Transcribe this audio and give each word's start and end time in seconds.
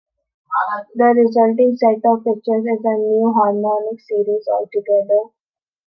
The 0.95 1.13
resulting 1.15 1.77
set 1.77 1.99
of 2.05 2.23
pitches 2.23 2.65
is 2.65 2.83
a 2.83 2.97
new 2.97 3.31
harmonic 3.37 3.99
series 3.99 4.47
altogether. 4.47 5.25